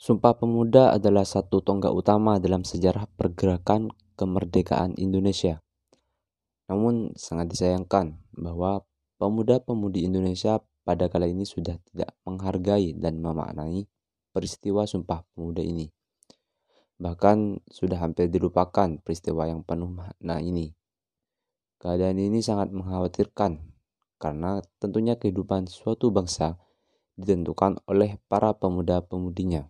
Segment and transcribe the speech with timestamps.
[0.00, 5.60] Sumpah Pemuda adalah satu tonggak utama dalam sejarah pergerakan kemerdekaan Indonesia.
[6.72, 8.80] Namun sangat disayangkan bahwa
[9.20, 13.84] pemuda-pemudi Indonesia pada kala ini sudah tidak menghargai dan memaknai
[14.32, 15.92] peristiwa Sumpah Pemuda ini.
[16.96, 20.72] Bahkan sudah hampir dilupakan peristiwa yang penuh makna ini.
[21.76, 23.60] Keadaan ini sangat mengkhawatirkan
[24.16, 26.56] karena tentunya kehidupan suatu bangsa
[27.20, 29.68] ditentukan oleh para pemuda-pemudinya.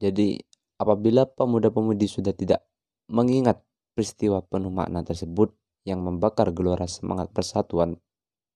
[0.00, 0.40] Jadi,
[0.80, 2.64] apabila pemuda-pemudi sudah tidak
[3.12, 3.60] mengingat
[3.92, 5.52] peristiwa penuh makna tersebut
[5.84, 8.00] yang membakar gelora semangat persatuan,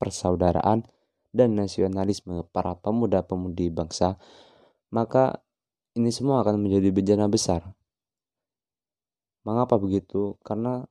[0.01, 0.89] persaudaraan,
[1.35, 4.17] dan nasionalisme para pemuda-pemudi bangsa,
[4.95, 5.45] maka
[5.99, 7.75] ini semua akan menjadi bencana besar.
[9.45, 10.41] Mengapa begitu?
[10.41, 10.87] Karena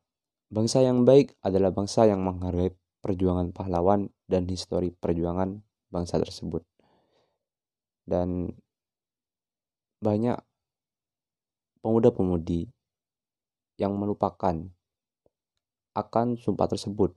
[0.54, 6.62] bangsa yang baik adalah bangsa yang menghargai perjuangan pahlawan dan histori perjuangan bangsa tersebut.
[8.04, 8.54] Dan
[10.03, 10.35] banyak
[11.79, 12.68] pemuda-pemudi
[13.79, 14.60] yang melupakan
[15.95, 17.15] akan sumpah tersebut.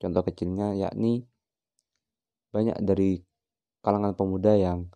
[0.00, 1.28] Contoh kecilnya yakni
[2.48, 3.20] banyak dari
[3.84, 4.88] kalangan pemuda yang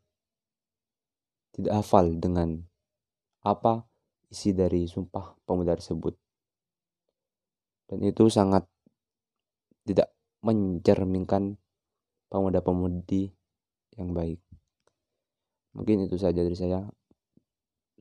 [1.52, 2.64] tidak hafal dengan
[3.44, 3.84] apa
[4.32, 6.16] isi dari sumpah pemuda tersebut.
[7.92, 8.64] Dan itu sangat
[9.84, 11.60] tidak mencerminkan
[12.32, 13.28] pemuda-pemudi
[14.00, 14.40] yang baik.
[15.76, 16.88] Mungkin itu saja dari saya.